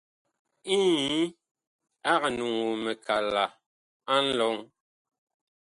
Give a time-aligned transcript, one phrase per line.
[0.73, 1.11] Inyi
[2.13, 3.45] ag nuŋuu mikala
[4.25, 4.55] nlɔŋ.